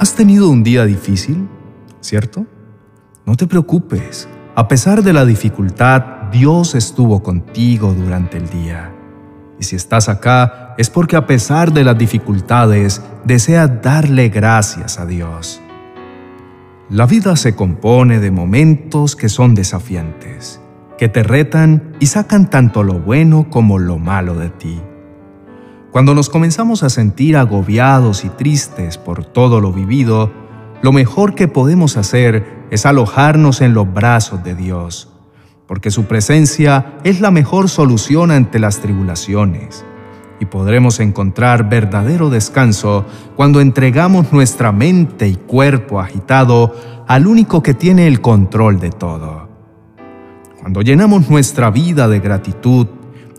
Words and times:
¿Has 0.00 0.14
tenido 0.14 0.48
un 0.48 0.62
día 0.62 0.84
difícil? 0.84 1.48
¿Cierto? 2.00 2.46
No 3.26 3.34
te 3.34 3.48
preocupes. 3.48 4.28
A 4.54 4.68
pesar 4.68 5.02
de 5.02 5.12
la 5.12 5.24
dificultad, 5.24 6.30
Dios 6.30 6.76
estuvo 6.76 7.20
contigo 7.20 7.92
durante 7.94 8.36
el 8.36 8.48
día. 8.48 8.92
Y 9.58 9.64
si 9.64 9.74
estás 9.74 10.08
acá, 10.08 10.76
es 10.78 10.88
porque 10.88 11.16
a 11.16 11.26
pesar 11.26 11.72
de 11.72 11.82
las 11.82 11.98
dificultades, 11.98 13.02
deseas 13.24 13.82
darle 13.82 14.28
gracias 14.28 15.00
a 15.00 15.04
Dios. 15.04 15.60
La 16.90 17.06
vida 17.06 17.34
se 17.34 17.56
compone 17.56 18.20
de 18.20 18.30
momentos 18.30 19.16
que 19.16 19.28
son 19.28 19.56
desafiantes, 19.56 20.60
que 20.96 21.08
te 21.08 21.24
retan 21.24 21.96
y 21.98 22.06
sacan 22.06 22.50
tanto 22.50 22.84
lo 22.84 23.00
bueno 23.00 23.50
como 23.50 23.80
lo 23.80 23.98
malo 23.98 24.36
de 24.36 24.50
ti. 24.50 24.80
Cuando 25.98 26.14
nos 26.14 26.30
comenzamos 26.30 26.84
a 26.84 26.90
sentir 26.90 27.36
agobiados 27.36 28.24
y 28.24 28.28
tristes 28.28 28.96
por 28.96 29.24
todo 29.24 29.60
lo 29.60 29.72
vivido, 29.72 30.30
lo 30.80 30.92
mejor 30.92 31.34
que 31.34 31.48
podemos 31.48 31.96
hacer 31.96 32.66
es 32.70 32.86
alojarnos 32.86 33.60
en 33.62 33.74
los 33.74 33.92
brazos 33.92 34.44
de 34.44 34.54
Dios, 34.54 35.08
porque 35.66 35.90
su 35.90 36.04
presencia 36.04 36.94
es 37.02 37.20
la 37.20 37.32
mejor 37.32 37.68
solución 37.68 38.30
ante 38.30 38.60
las 38.60 38.78
tribulaciones, 38.78 39.84
y 40.38 40.44
podremos 40.44 41.00
encontrar 41.00 41.68
verdadero 41.68 42.30
descanso 42.30 43.04
cuando 43.34 43.60
entregamos 43.60 44.32
nuestra 44.32 44.70
mente 44.70 45.26
y 45.26 45.34
cuerpo 45.34 45.98
agitado 45.98 46.76
al 47.08 47.26
único 47.26 47.60
que 47.60 47.74
tiene 47.74 48.06
el 48.06 48.20
control 48.20 48.78
de 48.78 48.90
todo. 48.90 49.48
Cuando 50.60 50.80
llenamos 50.82 51.28
nuestra 51.28 51.72
vida 51.72 52.06
de 52.06 52.20
gratitud, 52.20 52.86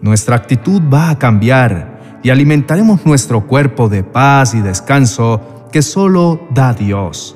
nuestra 0.02 0.36
actitud 0.36 0.82
va 0.94 1.12
a 1.12 1.18
cambiar 1.18 1.99
y 2.24 2.30
alimentaremos 2.30 3.06
nuestro 3.06 3.48
cuerpo 3.48 3.90
de 3.90 4.04
paz 4.04 4.54
y 4.54 4.62
descanso 4.62 5.42
que 5.72 5.82
solo 5.82 6.48
da 6.52 6.74
Dios, 6.74 7.36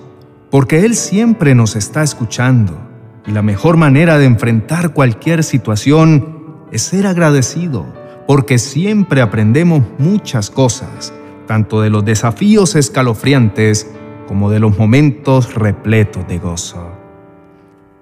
porque 0.49 0.85
Él 0.85 0.95
siempre 0.95 1.55
nos 1.55 1.75
está 1.75 2.03
escuchando 2.03 2.77
y 3.25 3.31
la 3.31 3.41
mejor 3.41 3.77
manera 3.77 4.17
de 4.17 4.25
enfrentar 4.25 4.93
cualquier 4.93 5.43
situación 5.43 6.65
es 6.71 6.81
ser 6.81 7.07
agradecido, 7.07 7.85
porque 8.27 8.57
siempre 8.57 9.21
aprendemos 9.21 9.83
muchas 9.97 10.49
cosas, 10.49 11.13
tanto 11.47 11.81
de 11.81 11.89
los 11.89 12.03
desafíos 12.03 12.75
escalofriantes 12.75 13.89
como 14.27 14.49
de 14.49 14.59
los 14.59 14.77
momentos 14.77 15.53
repletos 15.53 16.27
de 16.27 16.39
gozo. 16.39 17.02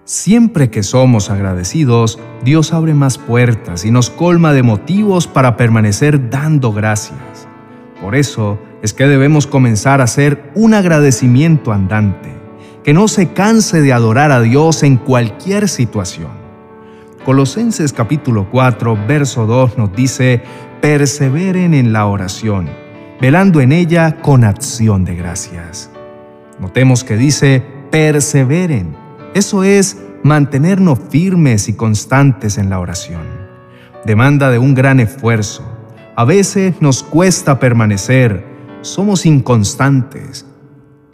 Siempre 0.04 0.72
que 0.72 0.82
somos 0.82 1.30
agradecidos, 1.30 2.20
Dios 2.44 2.74
abre 2.74 2.96
más 2.96 3.20
puertas 3.20 3.86
y 3.86 3.92
nos 3.92 4.10
colma 4.10 4.52
de 4.52 4.64
motivos 4.64 5.28
para 5.28 5.58
permanecer 5.58 6.32
dando 6.32 6.74
gracias. 6.74 7.48
Por 8.02 8.16
eso 8.16 8.58
es 8.82 8.94
que 8.94 9.06
debemos 9.06 9.46
comenzar 9.46 10.02
a 10.02 10.06
hacer 10.06 10.52
un 10.56 10.74
agradecimiento 10.74 11.72
andante, 11.72 12.34
que 12.84 12.94
no 12.94 13.08
se 13.08 13.34
canse 13.34 13.82
de 13.82 13.94
adorar 13.94 14.32
a 14.32 14.42
Dios 14.42 14.82
en 14.82 14.98
cualquier 14.98 15.70
situación. 15.70 16.32
Colosenses 17.24 17.94
capítulo 17.94 18.50
4, 18.50 18.98
verso 19.08 19.46
2 19.46 19.78
nos 19.78 19.96
dice, 19.96 20.42
perseveren 20.82 21.76
en 21.76 21.94
la 21.94 22.08
oración, 22.08 22.72
velando 23.22 23.62
en 23.62 23.72
ella 23.72 24.18
con 24.18 24.46
acción 24.46 25.06
de 25.06 25.16
gracias. 25.16 25.92
Notemos 26.60 27.04
que 27.04 27.18
dice, 27.18 27.64
perseveren 27.92 29.01
eso 29.34 29.64
es 29.64 29.98
mantenernos 30.24 31.00
firmes 31.10 31.70
y 31.70 31.74
constantes 31.74 32.58
en 32.58 32.70
la 32.70 32.80
oración. 32.80 33.22
Demanda 34.06 34.50
de 34.50 34.60
un 34.60 34.76
gran 34.76 35.00
esfuerzo. 35.00 35.64
A 36.16 36.26
veces 36.26 36.82
nos 36.82 37.02
cuesta 37.04 37.60
permanecer, 37.60 38.46
somos 38.82 39.26
inconstantes. 39.26 40.46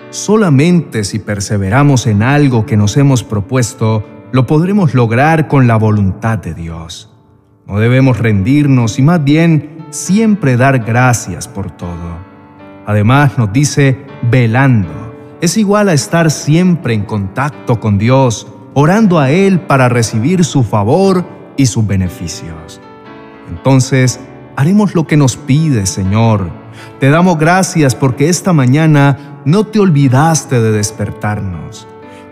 Solamente 0.09 1.03
si 1.03 1.19
perseveramos 1.19 2.07
en 2.07 2.23
algo 2.23 2.65
que 2.65 2.77
nos 2.77 2.97
hemos 2.97 3.23
propuesto, 3.23 4.03
lo 4.31 4.47
podremos 4.47 4.93
lograr 4.93 5.47
con 5.47 5.67
la 5.67 5.75
voluntad 5.75 6.39
de 6.39 6.53
Dios. 6.53 7.13
No 7.67 7.79
debemos 7.79 8.17
rendirnos 8.17 8.97
y 8.97 9.03
más 9.03 9.23
bien 9.23 9.85
siempre 9.91 10.57
dar 10.57 10.79
gracias 10.79 11.47
por 11.47 11.69
todo. 11.69 12.17
Además 12.85 13.37
nos 13.37 13.53
dice 13.53 13.97
velando 14.31 15.06
es 15.41 15.57
igual 15.57 15.89
a 15.89 15.93
estar 15.93 16.31
siempre 16.31 16.93
en 16.93 17.03
contacto 17.03 17.79
con 17.79 17.97
Dios, 17.97 18.47
orando 18.73 19.19
a 19.19 19.29
Él 19.29 19.59
para 19.59 19.89
recibir 19.89 20.43
su 20.43 20.63
favor 20.63 21.25
y 21.57 21.67
sus 21.67 21.85
beneficios. 21.85 22.81
Entonces, 23.49 24.19
haremos 24.55 24.95
lo 24.95 25.05
que 25.05 25.17
nos 25.17 25.37
pide, 25.37 25.85
Señor. 25.85 26.49
Te 26.99 27.09
damos 27.09 27.37
gracias 27.37 27.95
porque 27.95 28.29
esta 28.29 28.53
mañana 28.53 29.41
no 29.45 29.65
te 29.65 29.79
olvidaste 29.79 30.59
de 30.59 30.71
despertarnos. 30.71 31.87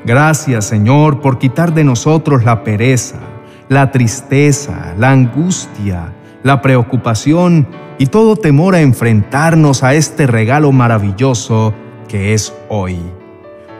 Gracias, 0.06 0.66
Señor, 0.66 1.22
por 1.22 1.40
quitar 1.40 1.74
de 1.74 1.84
nosotros 1.84 2.44
la 2.44 2.64
pereza, 2.64 3.20
la 3.70 3.92
tristeza, 3.92 4.94
la 4.98 5.12
angustia, 5.12 6.14
la 6.44 6.62
preocupación 6.62 7.68
y 7.98 8.08
todo 8.08 8.36
temor 8.36 8.76
a 8.76 8.82
enfrentarnos 8.82 9.84
a 9.84 9.96
este 9.96 10.28
regalo 10.28 10.72
maravilloso 10.72 11.74
que 12.08 12.34
es 12.34 12.54
hoy, 12.70 13.00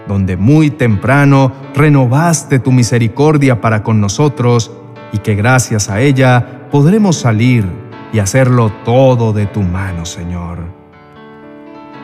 donde 0.08 0.38
muy 0.38 0.70
temprano 0.70 1.52
renovaste 1.74 2.60
tu 2.60 2.72
misericordia 2.72 3.62
para 3.62 3.84
con 3.84 4.00
nosotros 4.02 4.72
y 5.12 5.20
que 5.20 5.36
gracias 5.36 5.90
a 5.90 6.02
ella 6.02 6.68
podremos 6.72 7.18
salir 7.18 7.66
y 8.12 8.20
hacerlo 8.20 8.72
todo 8.84 9.34
de 9.34 9.46
tu 9.46 9.62
mano, 9.62 10.06
Señor. 10.06 10.60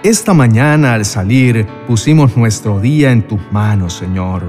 Esta 0.04 0.34
mañana 0.34 0.96
al 0.96 1.06
salir 1.06 1.68
pusimos 1.88 2.36
nuestro 2.36 2.80
día 2.80 3.12
en 3.12 3.22
tus 3.22 3.40
manos, 3.52 3.94
Señor. 3.94 4.44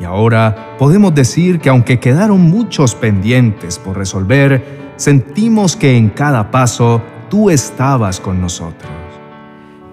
Y 0.00 0.04
ahora 0.04 0.76
podemos 0.78 1.14
decir 1.14 1.58
que 1.58 1.68
aunque 1.68 1.98
quedaron 1.98 2.40
muchos 2.42 2.94
pendientes 2.94 3.78
por 3.78 3.96
resolver, 3.96 4.92
sentimos 4.96 5.76
que 5.76 5.96
en 5.96 6.10
cada 6.10 6.50
paso 6.50 7.02
tú 7.28 7.50
estabas 7.50 8.20
con 8.20 8.40
nosotros. 8.40 9.03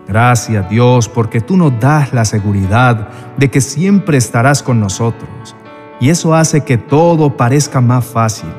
Gracias 0.08 0.70
Dios 0.70 1.08
porque 1.08 1.42
tú 1.42 1.58
nos 1.58 1.80
das 1.80 2.14
la 2.14 2.26
seguridad 2.26 3.10
de 3.38 3.50
que 3.50 3.62
siempre 3.62 4.18
estarás 4.18 4.64
con 4.64 4.80
nosotros. 4.80 5.56
Y 6.00 6.10
eso 6.10 6.34
hace 6.34 6.62
que 6.62 6.78
todo 6.78 7.38
parezca 7.38 7.80
más 7.80 8.04
fácil, 8.04 8.50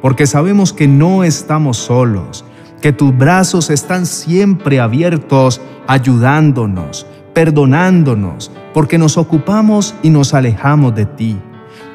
porque 0.00 0.26
sabemos 0.26 0.72
que 0.72 0.86
no 0.86 1.24
estamos 1.24 1.76
solos, 1.76 2.44
que 2.80 2.92
tus 2.92 3.16
brazos 3.16 3.70
están 3.70 4.06
siempre 4.06 4.78
abiertos 4.78 5.60
ayudándonos, 5.88 7.06
perdonándonos, 7.32 8.52
porque 8.72 8.96
nos 8.96 9.16
ocupamos 9.18 9.94
y 10.02 10.10
nos 10.10 10.34
alejamos 10.34 10.94
de 10.94 11.06
ti. 11.06 11.36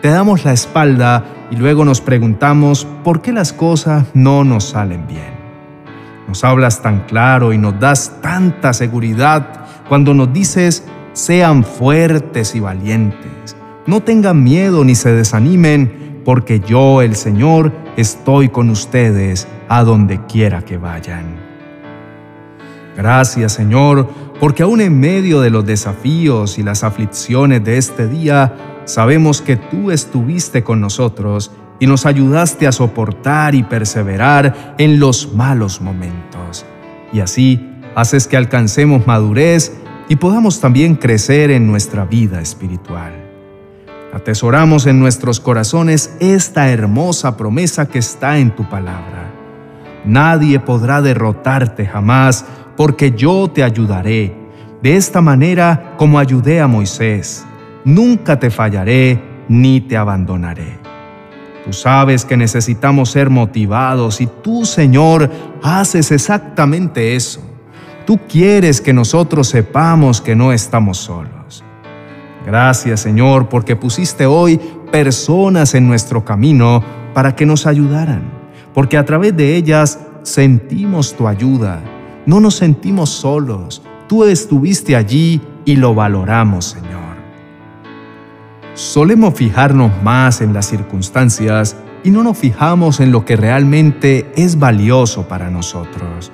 Te 0.01 0.09
damos 0.09 0.43
la 0.43 0.51
espalda 0.53 1.23
y 1.49 1.55
luego 1.55 1.85
nos 1.85 2.01
preguntamos 2.01 2.85
por 3.03 3.21
qué 3.21 3.31
las 3.31 3.53
cosas 3.53 4.05
no 4.13 4.43
nos 4.43 4.65
salen 4.65 5.07
bien. 5.07 5.38
Nos 6.29 6.43
hablas 6.43 6.83
tan 6.83 7.07
claro 7.07 7.53
y 7.53 7.57
nos 7.57 7.79
das 7.79 8.21
tanta 8.21 8.71
seguridad 8.71 9.65
cuando 9.87 10.13
nos 10.13 10.31
dices, 10.31 10.83
sean 11.13 11.63
fuertes 11.63 12.53
y 12.53 12.59
valientes. 12.59 13.55
No 13.87 14.01
tengan 14.01 14.43
miedo 14.43 14.83
ni 14.83 14.93
se 14.93 15.11
desanimen, 15.11 16.21
porque 16.23 16.59
yo, 16.59 17.01
el 17.01 17.15
Señor, 17.15 17.71
estoy 17.97 18.49
con 18.49 18.69
ustedes 18.69 19.47
a 19.69 19.83
donde 19.83 20.23
quiera 20.27 20.61
que 20.61 20.77
vayan. 20.77 21.35
Gracias, 22.95 23.53
Señor, 23.53 24.07
porque 24.39 24.61
aún 24.61 24.81
en 24.81 24.99
medio 24.99 25.41
de 25.41 25.49
los 25.49 25.65
desafíos 25.65 26.59
y 26.59 26.63
las 26.63 26.83
aflicciones 26.83 27.63
de 27.63 27.79
este 27.79 28.07
día, 28.07 28.53
sabemos 28.85 29.41
que 29.41 29.55
tú 29.55 29.89
estuviste 29.89 30.63
con 30.63 30.79
nosotros 30.79 31.51
y 31.79 31.87
nos 31.87 32.05
ayudaste 32.05 32.67
a 32.67 32.71
soportar 32.71 33.55
y 33.55 33.63
perseverar 33.63 34.75
en 34.77 34.99
los 34.99 35.33
malos 35.33 35.81
momentos. 35.81 36.65
Y 37.13 37.21
así 37.21 37.65
haces 37.95 38.27
que 38.27 38.37
alcancemos 38.37 39.07
madurez 39.07 39.73
y 40.07 40.17
podamos 40.17 40.59
también 40.59 40.95
crecer 40.95 41.51
en 41.51 41.67
nuestra 41.67 42.05
vida 42.05 42.41
espiritual. 42.41 43.13
Atesoramos 44.13 44.87
en 44.87 44.99
nuestros 44.99 45.39
corazones 45.39 46.15
esta 46.19 46.69
hermosa 46.69 47.37
promesa 47.37 47.87
que 47.87 47.99
está 47.99 48.39
en 48.39 48.55
tu 48.55 48.67
palabra. 48.67 49.31
Nadie 50.03 50.59
podrá 50.59 51.01
derrotarte 51.01 51.85
jamás 51.85 52.45
porque 52.75 53.11
yo 53.11 53.49
te 53.53 53.63
ayudaré, 53.63 54.35
de 54.81 54.95
esta 54.95 55.21
manera 55.21 55.93
como 55.97 56.17
ayudé 56.17 56.59
a 56.59 56.67
Moisés. 56.67 57.45
Nunca 57.85 58.39
te 58.39 58.49
fallaré 58.49 59.21
ni 59.47 59.81
te 59.81 59.97
abandonaré. 59.97 60.88
Tú 61.69 61.73
sabes 61.73 62.25
que 62.25 62.35
necesitamos 62.35 63.11
ser 63.11 63.29
motivados 63.29 64.21
y 64.21 64.25
tú, 64.41 64.65
Señor, 64.65 65.29
haces 65.61 66.11
exactamente 66.11 67.15
eso. 67.15 67.41
Tú 68.07 68.19
quieres 68.27 68.81
que 68.81 68.91
nosotros 68.91 69.49
sepamos 69.49 70.19
que 70.19 70.35
no 70.35 70.51
estamos 70.51 70.97
solos. 70.97 71.63
Gracias, 72.43 73.01
Señor, 73.01 73.49
porque 73.49 73.75
pusiste 73.75 74.25
hoy 74.25 74.59
personas 74.91 75.75
en 75.75 75.87
nuestro 75.87 76.25
camino 76.25 76.83
para 77.13 77.35
que 77.35 77.45
nos 77.45 77.67
ayudaran, 77.67 78.23
porque 78.73 78.97
a 78.97 79.05
través 79.05 79.37
de 79.37 79.55
ellas 79.55 79.99
sentimos 80.23 81.15
tu 81.15 81.27
ayuda. 81.27 81.83
No 82.25 82.39
nos 82.39 82.55
sentimos 82.55 83.11
solos. 83.11 83.83
tú 84.07 84.23
estuviste 84.23 84.95
allí 84.95 85.39
y 85.65 85.75
lo 85.75 85.93
valoramos, 85.93 86.65
Señor. 86.65 86.98
Solemos 88.79 89.33
fijarnos 89.33 89.91
más 90.03 90.39
en 90.39 90.53
las 90.53 90.67
circunstancias 90.67 91.75
y 92.01 92.11
no 92.11 92.23
nos 92.23 92.37
fijamos 92.37 93.01
en 93.01 93.11
lo 93.11 93.25
que 93.25 93.35
realmente 93.35 94.31
es 94.37 94.57
valioso 94.57 95.27
para 95.27 95.49
nosotros. 95.49 96.31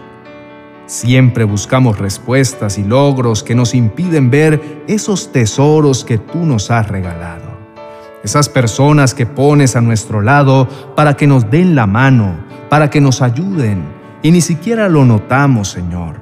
Siempre 0.85 1.43
buscamos 1.43 1.97
respuestas 1.97 2.77
y 2.77 2.83
logros 2.83 3.41
que 3.41 3.55
nos 3.55 3.73
impiden 3.73 4.29
ver 4.29 4.83
esos 4.87 5.31
tesoros 5.31 6.05
que 6.05 6.19
tú 6.19 6.45
nos 6.45 6.69
has 6.69 6.87
regalado. 6.87 7.57
Esas 8.23 8.47
personas 8.47 9.15
que 9.15 9.25
pones 9.25 9.75
a 9.75 9.81
nuestro 9.81 10.21
lado 10.21 10.67
para 10.95 11.17
que 11.17 11.25
nos 11.25 11.49
den 11.49 11.73
la 11.73 11.87
mano, 11.87 12.35
para 12.69 12.91
que 12.91 13.01
nos 13.01 13.23
ayuden, 13.23 13.85
y 14.21 14.29
ni 14.29 14.41
siquiera 14.41 14.87
lo 14.87 15.03
notamos, 15.03 15.69
Señor. 15.69 16.21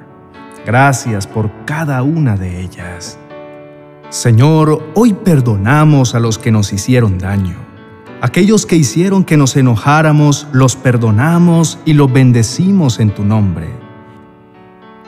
Gracias 0.64 1.26
por 1.26 1.50
cada 1.66 2.02
una 2.02 2.34
de 2.34 2.62
ellas. 2.62 3.18
Señor, 4.14 4.92
hoy 4.94 5.12
perdonamos 5.12 6.14
a 6.14 6.20
los 6.20 6.38
que 6.38 6.52
nos 6.52 6.72
hicieron 6.72 7.18
daño. 7.18 7.56
Aquellos 8.20 8.64
que 8.64 8.76
hicieron 8.76 9.24
que 9.24 9.36
nos 9.36 9.56
enojáramos, 9.56 10.46
los 10.52 10.76
perdonamos 10.76 11.80
y 11.84 11.94
los 11.94 12.12
bendecimos 12.12 13.00
en 13.00 13.10
tu 13.12 13.24
nombre. 13.24 13.66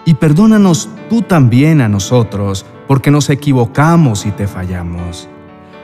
Y 0.04 0.14
perdónanos 0.14 0.88
tú 1.08 1.22
también 1.22 1.82
a 1.82 1.88
nosotros, 1.88 2.66
porque 2.88 3.12
nos 3.12 3.30
equivocamos 3.30 4.26
y 4.26 4.32
te 4.32 4.48
fallamos. 4.48 5.28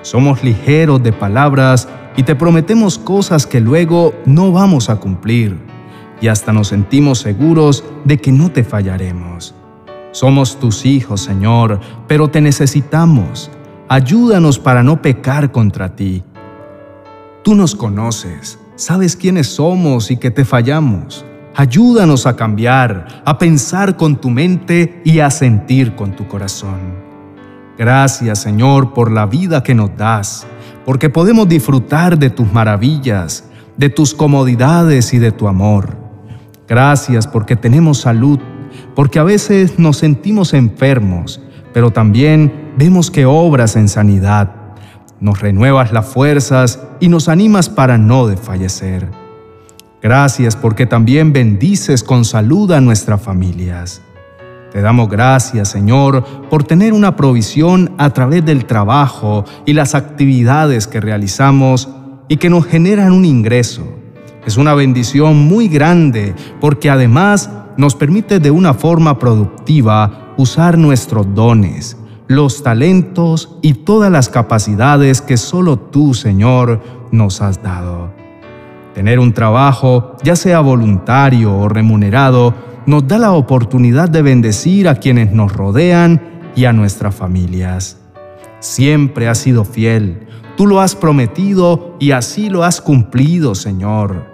Somos 0.03 0.43
ligeros 0.43 1.01
de 1.01 1.13
palabras 1.13 1.89
y 2.17 2.25
te 2.25 2.35
prometemos 2.35 2.99
cosas 2.99 3.47
que 3.47 3.61
luego 3.61 4.15
no 4.27 4.51
vamos 4.51 4.91
a 4.91 4.97
cumplir, 4.97 5.57
y 6.21 6.27
hasta 6.27 6.53
nos 6.53 6.67
sentimos 6.67 7.21
seguros 7.21 7.85
de 8.05 8.19
que 8.19 8.33
no 8.33 8.51
te 8.51 8.65
fallaremos. 8.65 9.55
Somos 10.13 10.61
tus 10.61 10.85
hijos, 10.85 11.23
Señor, 11.23 11.81
pero 12.07 12.29
te 12.29 12.41
necesitamos. 12.41 13.51
Ayúdanos 13.89 14.59
para 14.59 14.83
no 14.83 15.01
pecar 15.01 15.51
contra 15.51 15.97
ti. 15.97 16.23
Tú 17.43 17.55
nos 17.55 17.75
conoces, 17.75 18.59
sabes 18.77 19.17
quiénes 19.17 19.49
somos 19.49 20.11
y 20.11 20.19
que 20.19 20.31
te 20.31 20.45
fallamos. 20.45 21.25
Ayúdanos 21.55 22.27
a 22.27 22.37
cambiar, 22.37 23.23
a 23.25 23.39
pensar 23.39 23.97
con 23.97 24.17
tu 24.17 24.31
mente 24.31 25.01
y 25.05 25.21
a 25.21 25.31
sentir 25.31 25.97
con 25.97 26.15
tu 26.15 26.29
corazón. 26.29 26.79
Gracias, 27.79 28.39
Señor, 28.39 28.93
por 28.93 29.11
la 29.11 29.27
vida 29.27 29.63
que 29.63 29.75
nos 29.75 29.97
das, 29.97 30.47
porque 30.85 31.09
podemos 31.09 31.49
disfrutar 31.49 32.19
de 32.19 32.31
tus 32.31 32.53
maravillas, 32.53 33.45
de 33.77 33.89
tus 33.89 34.15
comodidades 34.15 35.13
y 35.15 35.19
de 35.19 35.33
tu 35.33 35.49
amor. 35.49 35.97
Gracias 36.69 37.27
porque 37.27 37.57
tenemos 37.57 37.99
salud 37.99 38.39
porque 38.95 39.19
a 39.19 39.25
veces 39.25 39.79
nos 39.79 39.99
sentimos 39.99 40.55
enfermos, 40.55 41.41
pero 41.73 41.91
también 41.91 42.73
vemos 42.77 43.11
que 43.11 43.27
obras 43.27 43.77
en 43.77 43.89
sanidad. 43.89 44.55
Nos 45.21 45.41
renuevas 45.41 45.93
las 45.93 46.07
fuerzas 46.07 46.81
y 47.01 47.09
nos 47.09 47.29
animas 47.29 47.69
para 47.69 47.97
no 47.99 48.27
desfallecer. 48.27 49.09
Gracias 50.03 50.57
porque 50.57 50.85
también 50.85 51.33
bendices 51.33 52.03
con 52.03 52.25
salud 52.25 52.73
a 52.73 52.81
nuestras 52.81 53.23
familias. 53.23 54.03
Te 54.73 54.81
damos 54.81 55.09
gracias, 55.09 55.69
Señor, 55.69 56.25
por 56.49 56.65
tener 56.65 56.93
una 56.93 57.15
provisión 57.15 57.93
a 57.99 58.11
través 58.11 58.45
del 58.45 58.65
trabajo 58.65 59.45
y 59.67 59.75
las 59.75 59.95
actividades 59.95 60.87
que 60.87 61.01
realizamos 61.01 61.89
y 62.27 62.39
que 62.39 62.51
nos 62.51 62.65
generan 62.67 63.13
un 63.13 63.25
ingreso. 63.25 63.87
Es 64.47 64.57
una 64.57 64.75
bendición 64.75 65.37
muy 65.37 65.69
grande 65.69 66.35
porque 66.61 66.91
además 66.91 67.49
nos 67.77 67.95
permite 67.95 68.41
de 68.41 68.51
una 68.51 68.75
forma 68.75 69.19
productiva 69.19 70.35
usar 70.37 70.79
nuestros 70.79 71.35
dones, 71.35 71.97
los 72.29 72.63
talentos 72.63 73.57
y 73.63 73.75
todas 73.75 74.11
las 74.11 74.29
capacidades 74.29 75.21
que 75.21 75.37
solo 75.37 75.79
tú, 75.79 76.15
Señor, 76.15 76.81
nos 77.11 77.43
has 77.43 77.63
dado. 77.63 78.11
Tener 78.95 79.19
un 79.19 79.33
trabajo, 79.33 80.17
ya 80.23 80.37
sea 80.37 80.61
voluntario 80.61 81.57
o 81.57 81.69
remunerado, 81.69 82.55
nos 82.87 83.07
da 83.07 83.19
la 83.19 83.33
oportunidad 83.33 84.09
de 84.09 84.23
bendecir 84.23 84.89
a 84.89 84.97
quienes 84.97 85.33
nos 85.33 85.53
rodean 85.53 86.21
y 86.55 86.65
a 86.65 86.73
nuestras 86.73 87.15
familias. 87.15 87.99
Siempre 88.61 89.29
has 89.29 89.39
sido 89.39 89.65
fiel, 89.65 90.27
tú 90.57 90.67
lo 90.67 90.81
has 90.81 90.95
prometido 90.95 91.97
y 92.01 92.11
así 92.11 92.51
lo 92.51 92.65
has 92.65 92.81
cumplido, 92.81 93.55
Señor. 93.55 94.32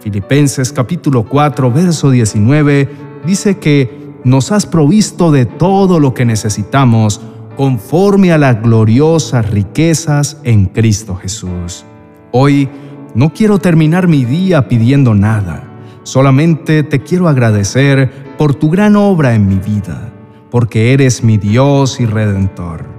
Filipenses 0.00 0.72
capítulo 0.72 1.24
4, 1.24 1.70
verso 1.70 2.10
19 2.10 2.88
dice 3.24 3.58
que 3.58 4.00
nos 4.24 4.50
has 4.50 4.66
provisto 4.66 5.30
de 5.30 5.44
todo 5.44 6.00
lo 6.00 6.14
que 6.14 6.24
necesitamos 6.24 7.20
conforme 7.56 8.32
a 8.32 8.38
las 8.38 8.62
gloriosas 8.62 9.50
riquezas 9.50 10.40
en 10.44 10.66
Cristo 10.66 11.16
Jesús. 11.16 11.84
Hoy 12.32 12.68
no 13.14 13.34
quiero 13.34 13.58
terminar 13.58 14.08
mi 14.08 14.24
día 14.24 14.68
pidiendo 14.68 15.14
nada, 15.14 15.64
solamente 16.02 16.82
te 16.82 17.00
quiero 17.00 17.28
agradecer 17.28 18.10
por 18.38 18.54
tu 18.54 18.70
gran 18.70 18.96
obra 18.96 19.34
en 19.34 19.46
mi 19.48 19.56
vida, 19.56 20.12
porque 20.50 20.94
eres 20.94 21.22
mi 21.22 21.36
Dios 21.36 22.00
y 22.00 22.06
Redentor. 22.06 22.89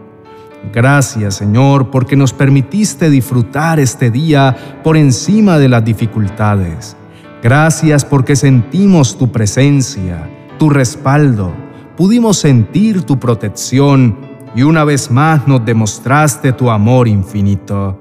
Gracias 0.73 1.35
Señor 1.35 1.89
porque 1.89 2.15
nos 2.15 2.33
permitiste 2.33 3.09
disfrutar 3.09 3.79
este 3.79 4.11
día 4.11 4.55
por 4.83 4.95
encima 4.95 5.57
de 5.57 5.67
las 5.67 5.83
dificultades. 5.83 6.95
Gracias 7.41 8.05
porque 8.05 8.35
sentimos 8.35 9.17
tu 9.17 9.31
presencia, 9.31 10.29
tu 10.59 10.69
respaldo, 10.69 11.51
pudimos 11.97 12.37
sentir 12.37 13.03
tu 13.03 13.19
protección 13.19 14.17
y 14.55 14.61
una 14.63 14.83
vez 14.83 15.09
más 15.09 15.47
nos 15.47 15.65
demostraste 15.65 16.53
tu 16.53 16.69
amor 16.69 17.07
infinito. 17.07 17.99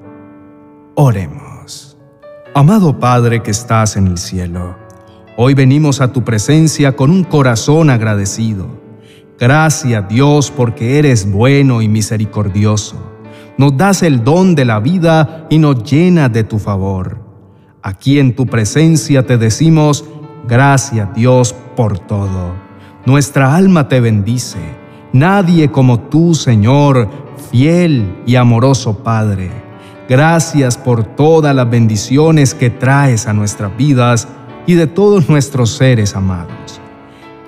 Oremos. 0.95 1.97
Amado 2.53 2.99
Padre 2.99 3.41
que 3.41 3.51
estás 3.51 3.95
en 3.97 4.07
el 4.07 4.17
cielo, 4.17 4.75
hoy 5.37 5.55
venimos 5.55 6.01
a 6.01 6.11
tu 6.11 6.23
presencia 6.23 6.95
con 6.95 7.09
un 7.09 7.23
corazón 7.23 7.89
agradecido 7.89 8.80
Gracias 9.41 10.07
Dios 10.07 10.53
porque 10.55 10.99
eres 10.99 11.31
bueno 11.31 11.81
y 11.81 11.87
misericordioso. 11.87 12.95
Nos 13.57 13.75
das 13.75 14.03
el 14.03 14.23
don 14.23 14.53
de 14.53 14.65
la 14.65 14.79
vida 14.79 15.47
y 15.49 15.57
nos 15.57 15.83
llenas 15.83 16.31
de 16.31 16.43
tu 16.43 16.59
favor. 16.59 17.17
Aquí 17.81 18.19
en 18.19 18.35
tu 18.35 18.45
presencia 18.45 19.25
te 19.25 19.39
decimos, 19.39 20.05
gracias 20.47 21.11
Dios 21.15 21.55
por 21.75 21.97
todo. 21.97 22.53
Nuestra 23.07 23.55
alma 23.55 23.87
te 23.87 23.99
bendice. 23.99 24.59
Nadie 25.11 25.71
como 25.71 26.01
tú, 26.01 26.35
Señor, 26.35 27.09
fiel 27.49 28.21
y 28.27 28.35
amoroso 28.35 28.99
Padre. 28.99 29.49
Gracias 30.07 30.77
por 30.77 31.03
todas 31.03 31.55
las 31.55 31.67
bendiciones 31.67 32.53
que 32.53 32.69
traes 32.69 33.25
a 33.25 33.33
nuestras 33.33 33.75
vidas 33.75 34.27
y 34.67 34.75
de 34.75 34.85
todos 34.85 35.29
nuestros 35.29 35.71
seres 35.71 36.15
amados. 36.15 36.60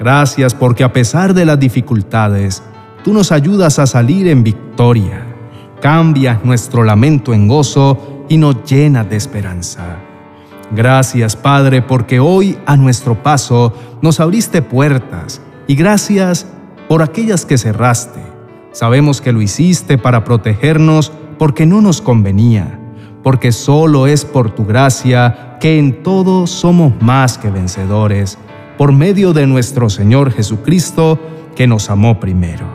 Gracias 0.04 0.54
porque 0.54 0.84
a 0.84 0.92
pesar 0.92 1.34
de 1.34 1.46
las 1.46 1.58
dificultades, 1.58 2.62
tú 3.06 3.14
nos 3.14 3.32
ayudas 3.32 3.80
a 3.80 3.88
salir 3.88 4.28
en 4.28 4.44
victoria. 4.44 5.26
Cambias 5.82 6.44
nuestro 6.44 6.84
lamento 6.84 7.34
en 7.34 7.48
gozo 7.48 8.26
y 8.28 8.36
nos 8.36 8.66
llenas 8.66 9.10
de 9.10 9.16
esperanza. 9.16 9.96
Gracias, 10.72 11.38
Padre, 11.38 11.82
porque 11.82 12.20
hoy 12.20 12.58
a 12.66 12.76
nuestro 12.76 13.24
paso 13.24 13.72
nos 14.02 14.20
abriste 14.20 14.62
puertas 14.62 15.42
y 15.68 15.76
gracias 15.76 16.48
por 16.90 17.02
aquellas 17.02 17.46
que 17.46 17.58
cerraste. 17.58 18.20
Sabemos 18.74 19.22
que 19.22 19.32
lo 19.32 19.42
hiciste 19.42 19.98
para 19.98 20.26
protegernos 20.26 21.14
porque 21.40 21.66
no 21.66 21.80
nos 21.80 22.02
convenía, 22.02 22.78
porque 23.24 23.54
solo 23.54 24.08
es 24.08 24.26
por 24.26 24.54
tu 24.54 24.66
gracia 24.66 25.56
que 25.62 25.80
en 25.80 26.04
todo 26.04 26.46
somos 26.46 26.92
más 27.02 27.38
que 27.38 27.50
vencedores 27.50 28.38
por 28.78 28.92
medio 28.92 29.34
de 29.34 29.48
nuestro 29.48 29.90
Señor 29.90 30.32
Jesucristo, 30.32 31.20
que 31.56 31.68
nos 31.68 31.90
amó 31.90 32.20
primero. 32.20 32.66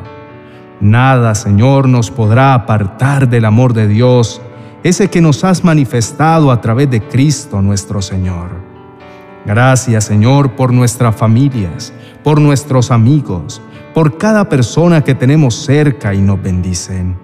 Nada, 0.80 1.34
Señor, 1.34 1.88
nos 1.88 2.10
podrá 2.10 2.54
apartar 2.54 3.28
del 3.28 3.44
amor 3.44 3.74
de 3.74 3.88
Dios, 3.88 4.40
ese 4.84 5.08
que 5.08 5.20
nos 5.20 5.42
has 5.42 5.64
manifestado 5.64 6.52
a 6.52 6.60
través 6.60 6.88
de 6.90 7.02
Cristo 7.02 7.60
nuestro 7.60 8.00
Señor. 8.00 8.50
Gracias, 9.44 10.04
Señor, 10.04 10.52
por 10.52 10.72
nuestras 10.72 11.16
familias, 11.16 11.92
por 12.22 12.40
nuestros 12.40 12.90
amigos, 12.90 13.60
por 13.92 14.18
cada 14.18 14.48
persona 14.48 15.02
que 15.02 15.14
tenemos 15.14 15.56
cerca 15.56 16.14
y 16.14 16.20
nos 16.20 16.40
bendicen. 16.40 17.16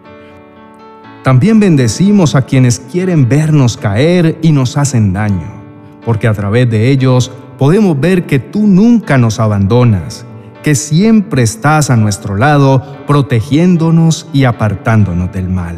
También 1.23 1.61
bendecimos 1.61 2.35
a 2.35 2.43
quienes 2.43 2.81
quieren 2.81 3.29
vernos 3.29 3.77
caer 3.77 4.39
y 4.43 4.53
nos 4.53 4.77
hacen 4.77 5.13
daño, 5.13 5.63
porque 6.05 6.27
a 6.27 6.35
través 6.35 6.69
de 6.69 6.91
ellos 6.91 7.31
podemos 7.59 7.99
ver 7.99 8.27
que 8.27 8.39
tú 8.39 8.67
nunca 8.67 9.19
nos 9.19 9.41
abandonas, 9.41 10.27
que 10.63 10.75
siempre 10.75 11.43
estás 11.43 11.91
a 11.91 11.97
nuestro 11.97 12.37
lado, 12.37 12.83
protegiéndonos 13.07 14.29
y 14.33 14.45
apartándonos 14.45 15.33
del 15.33 15.49
mal. 15.49 15.77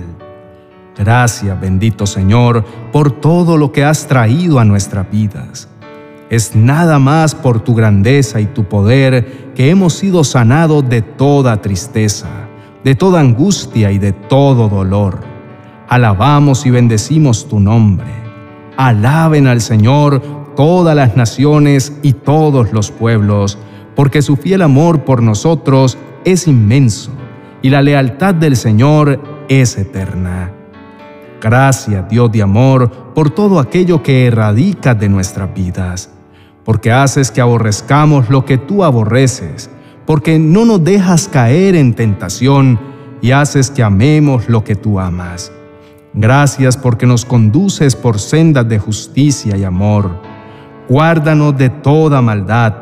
Gracias, 0.97 1.61
bendito 1.61 2.07
Señor, 2.07 2.65
por 2.93 3.11
todo 3.11 3.59
lo 3.59 3.73
que 3.73 3.85
has 3.85 4.07
traído 4.07 4.59
a 4.59 4.65
nuestras 4.65 5.11
vidas. 5.11 5.69
Es 6.31 6.57
nada 6.57 6.99
más 6.99 7.35
por 7.35 7.61
tu 7.61 7.75
grandeza 7.75 8.41
y 8.41 8.47
tu 8.47 8.65
poder 8.65 9.53
que 9.55 9.71
hemos 9.71 9.93
sido 9.93 10.25
sanados 10.25 10.89
de 10.89 11.03
toda 11.03 11.61
tristeza, 11.61 12.29
de 12.83 12.95
toda 12.95 13.21
angustia 13.21 13.93
y 13.93 13.99
de 13.99 14.13
todo 14.13 14.69
dolor. 14.69 15.21
Alabamos 15.89 16.67
y 16.67 16.71
bendecimos 16.71 17.49
tu 17.49 17.61
nombre. 17.61 18.09
Alaben 18.77 19.47
al 19.47 19.61
Señor 19.61 20.21
todas 20.57 20.97
las 20.97 21.17
naciones 21.17 21.93
y 22.03 22.15
todos 22.15 22.73
los 22.73 22.91
pueblos, 22.91 23.59
porque 23.95 24.23
su 24.23 24.37
fiel 24.37 24.63
amor 24.63 25.05
por 25.05 25.23
nosotros 25.23 25.97
es 26.25 26.49
inmenso 26.49 27.13
y 27.63 27.71
la 27.71 27.83
lealtad 27.83 28.35
del 28.35 28.57
Señor 28.57 29.21
es 29.49 29.79
eterna. 29.79 30.51
Gracias, 31.41 32.09
Dios 32.09 32.33
de 32.33 32.43
amor, 32.43 32.91
por 33.15 33.31
todo 33.31 33.61
aquello 33.61 34.03
que 34.03 34.27
erradicas 34.27 34.99
de 34.99 35.09
nuestras 35.09 35.55
vidas, 35.55 36.11
porque 36.65 36.91
haces 36.91 37.31
que 37.31 37.41
aborrezcamos 37.41 38.31
lo 38.31 38.45
que 38.45 38.59
tú 38.59 38.83
aborreces, 38.83 39.71
porque 40.07 40.39
no 40.39 40.65
nos 40.65 40.83
dejas 40.83 41.29
caer 41.29 41.77
en 41.77 41.95
tentación 41.95 42.79
y 43.21 43.31
haces 43.33 43.71
que 43.71 43.83
amemos 43.83 44.49
lo 44.49 44.65
que 44.65 44.75
tú 44.75 44.99
amas. 44.99 45.53
Gracias 46.15 46.77
porque 46.77 47.07
nos 47.07 47.25
conduces 47.25 47.95
por 47.95 48.19
sendas 48.19 48.69
de 48.69 48.79
justicia 48.79 49.57
y 49.57 49.65
amor. 49.65 50.26
Guárdanos 50.89 51.57
de 51.59 51.69
toda 51.69 52.23
maldad. 52.23 52.75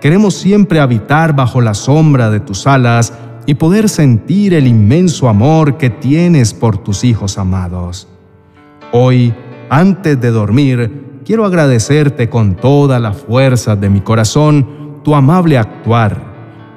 Queremos 0.00 0.34
siempre 0.34 0.80
habitar 0.80 1.34
bajo 1.34 1.60
la 1.60 1.74
sombra 1.74 2.30
de 2.30 2.40
tus 2.40 2.66
alas 2.66 3.12
y 3.46 3.54
poder 3.54 3.88
sentir 3.88 4.52
el 4.52 4.66
inmenso 4.66 5.28
amor 5.28 5.78
que 5.78 5.88
tienes 5.88 6.52
por 6.52 6.78
tus 6.78 7.04
hijos 7.04 7.38
amados. 7.38 8.08
Hoy, 8.92 9.32
antes 9.70 10.20
de 10.20 10.30
dormir, 10.30 11.20
quiero 11.24 11.44
agradecerte 11.44 12.28
con 12.28 12.56
toda 12.56 12.98
la 12.98 13.12
fuerza 13.12 13.76
de 13.76 13.90
mi 13.90 14.00
corazón 14.00 15.00
tu 15.04 15.14
amable 15.14 15.56
actuar, 15.56 16.20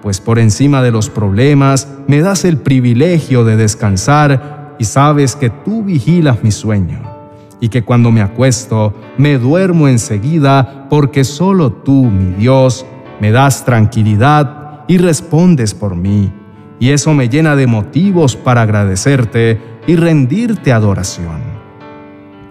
pues 0.04 0.22
por 0.22 0.38
encima 0.38 0.84
de 0.84 0.92
los 0.92 1.10
problemas 1.10 1.88
me 2.08 2.22
das 2.22 2.46
el 2.46 2.58
privilegio 2.58 3.44
de 3.44 3.58
descansar 3.58 4.76
y 4.78 4.86
sabes 4.86 5.36
que 5.36 5.50
tú 5.50 5.84
vigilas 5.84 6.44
mi 6.44 6.52
sueño 6.52 7.19
y 7.60 7.70
que 7.70 7.84
cuando 7.84 8.12
me 8.12 8.22
acuesto 8.22 8.94
me 9.18 9.38
duermo 9.38 9.88
enseguida 9.88 10.88
porque 10.89 11.24
solo 11.24 11.72
tú, 11.72 12.06
mi 12.06 12.34
Dios, 12.34 12.86
me 13.20 13.32
das 13.32 13.66
tranquilidad 13.66 14.86
y 14.88 14.98
respondes 14.98 15.74
por 15.74 15.96
mí 15.96 16.32
y 16.80 16.92
eso 16.92 17.13
me 17.13 17.30
llena 17.30 17.56
de 17.56 17.68
motivos 17.68 18.36
para 18.36 18.62
agradecerte 18.62 19.62
y 19.86 19.96
rendirte 19.96 20.72
adoración. 20.72 21.42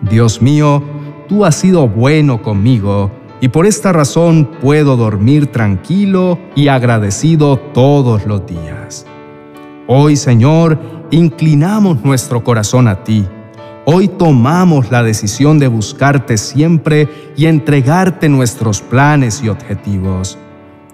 Dios 0.03 0.43
mío, 0.43 0.83
tú 1.29 1.45
has 1.45 1.57
sido 1.57 1.89
bueno 1.89 2.43
conmigo 2.43 3.11
y 3.41 3.49
por 3.49 3.67
esta 3.67 3.93
razón 3.93 4.51
puedo 4.61 4.97
dormir 4.97 5.47
tranquilo 5.47 6.39
y 6.55 6.69
agradecido 6.69 7.57
todos 7.59 8.27
los 8.27 8.47
días. 8.47 9.07
Hoy, 9.87 10.17
Señor, 10.17 10.79
inclinamos 11.11 12.05
nuestro 12.05 12.45
corazón 12.45 12.89
a 12.89 13.03
ti. 13.05 13.27
Hoy 13.91 14.07
tomamos 14.07 14.91
la 14.91 15.03
decisión 15.03 15.59
de 15.59 15.67
buscarte 15.67 16.37
siempre 16.37 17.09
y 17.39 17.47
entregarte 17.47 18.29
nuestros 18.29 18.83
planes 18.83 19.43
y 19.43 19.49
objetivos. 19.49 20.37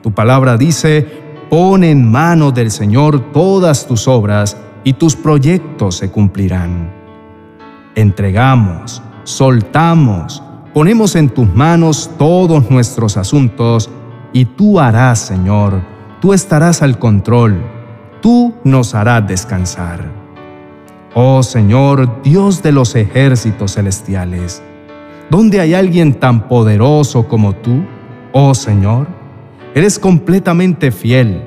Tu 0.00 0.12
palabra 0.12 0.56
dice, 0.56 1.04
Pon 1.50 1.82
en 1.82 2.08
manos 2.08 2.54
del 2.54 2.70
Señor 2.70 3.32
todas 3.32 3.88
tus 3.88 4.06
obras 4.06 4.56
y 4.84 4.92
tus 4.92 5.16
proyectos 5.16 5.96
se 5.96 6.12
cumplirán. 6.12 6.92
Entregamos, 7.96 9.02
soltamos, 9.24 10.40
ponemos 10.72 11.16
en 11.16 11.30
tus 11.30 11.52
manos 11.52 12.08
todos 12.16 12.70
nuestros 12.70 13.16
asuntos 13.16 13.90
y 14.32 14.44
tú 14.44 14.78
harás, 14.78 15.18
Señor, 15.18 15.82
tú 16.20 16.32
estarás 16.32 16.80
al 16.80 17.00
control, 17.00 17.60
tú 18.22 18.54
nos 18.62 18.94
harás 18.94 19.26
descansar. 19.26 20.23
Oh 21.16 21.44
Señor, 21.44 22.22
Dios 22.24 22.60
de 22.60 22.72
los 22.72 22.96
ejércitos 22.96 23.74
celestiales, 23.74 24.60
¿dónde 25.30 25.60
hay 25.60 25.72
alguien 25.72 26.14
tan 26.14 26.48
poderoso 26.48 27.28
como 27.28 27.54
tú, 27.54 27.84
oh 28.32 28.52
Señor? 28.52 29.06
Eres 29.76 30.00
completamente 30.00 30.90
fiel. 30.90 31.40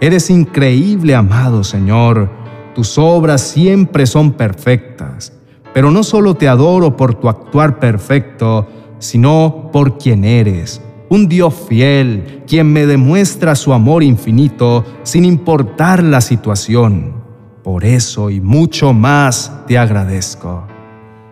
Eres 0.00 0.28
increíble, 0.28 1.14
amado 1.14 1.62
Señor. 1.62 2.28
Tus 2.74 2.98
obras 2.98 3.42
siempre 3.42 4.06
son 4.06 4.32
perfectas. 4.32 5.32
Pero 5.72 5.92
no 5.92 6.02
solo 6.02 6.34
te 6.34 6.48
adoro 6.48 6.96
por 6.96 7.14
tu 7.14 7.28
actuar 7.28 7.78
perfecto, 7.78 8.66
sino 8.98 9.70
por 9.72 9.98
quien 9.98 10.24
eres. 10.24 10.82
Un 11.08 11.28
Dios 11.28 11.54
fiel, 11.68 12.42
quien 12.48 12.72
me 12.72 12.86
demuestra 12.86 13.54
su 13.54 13.72
amor 13.72 14.02
infinito 14.02 14.84
sin 15.04 15.24
importar 15.24 16.02
la 16.02 16.20
situación. 16.20 17.21
Por 17.62 17.84
eso 17.84 18.30
y 18.30 18.40
mucho 18.40 18.92
más 18.92 19.52
te 19.66 19.78
agradezco. 19.78 20.64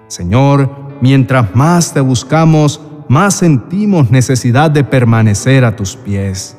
Señor, 0.07 0.71
mientras 1.01 1.55
más 1.57 1.93
te 1.93 2.01
buscamos, 2.01 2.81
más 3.09 3.35
sentimos 3.35 4.11
necesidad 4.11 4.71
de 4.71 4.85
permanecer 4.85 5.65
a 5.65 5.75
tus 5.75 5.97
pies. 5.97 6.57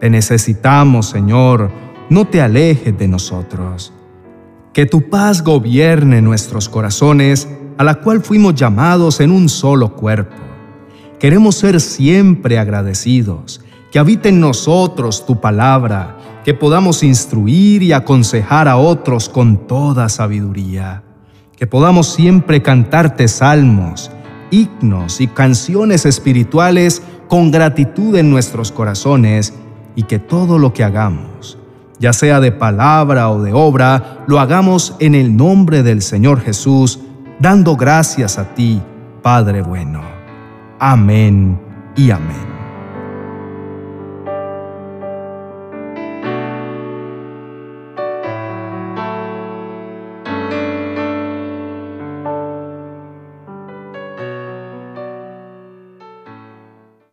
Te 0.00 0.10
necesitamos, 0.10 1.06
Señor, 1.06 1.70
no 2.10 2.24
te 2.24 2.42
alejes 2.42 2.98
de 2.98 3.06
nosotros. 3.06 3.92
Que 4.72 4.86
tu 4.86 5.08
paz 5.08 5.42
gobierne 5.42 6.20
nuestros 6.20 6.68
corazones, 6.68 7.48
a 7.78 7.84
la 7.84 7.94
cual 7.94 8.20
fuimos 8.20 8.56
llamados 8.56 9.20
en 9.20 9.30
un 9.30 9.48
solo 9.48 9.94
cuerpo. 9.94 10.34
Queremos 11.20 11.54
ser 11.54 11.80
siempre 11.80 12.58
agradecidos, 12.58 13.60
que 13.92 14.00
habite 14.00 14.30
en 14.30 14.40
nosotros 14.40 15.24
tu 15.24 15.40
palabra, 15.40 16.16
que 16.44 16.52
podamos 16.52 17.02
instruir 17.02 17.82
y 17.82 17.92
aconsejar 17.92 18.68
a 18.68 18.76
otros 18.76 19.30
con 19.30 19.66
toda 19.66 20.10
sabiduría, 20.10 21.02
que 21.56 21.66
podamos 21.66 22.12
siempre 22.12 22.62
cantarte 22.62 23.26
salmos, 23.28 24.10
himnos 24.50 25.22
y 25.22 25.26
canciones 25.26 26.04
espirituales 26.04 27.02
con 27.28 27.50
gratitud 27.50 28.14
en 28.16 28.30
nuestros 28.30 28.70
corazones 28.70 29.54
y 29.96 30.02
que 30.02 30.18
todo 30.18 30.58
lo 30.58 30.74
que 30.74 30.84
hagamos, 30.84 31.56
ya 31.98 32.12
sea 32.12 32.40
de 32.40 32.52
palabra 32.52 33.30
o 33.30 33.42
de 33.42 33.54
obra, 33.54 34.24
lo 34.26 34.38
hagamos 34.38 34.96
en 35.00 35.14
el 35.14 35.34
nombre 35.34 35.82
del 35.82 36.02
Señor 36.02 36.40
Jesús, 36.40 37.00
dando 37.38 37.74
gracias 37.74 38.38
a 38.38 38.54
ti, 38.54 38.82
Padre 39.22 39.62
bueno. 39.62 40.02
Amén 40.78 41.58
y 41.96 42.10
amén. 42.10 42.53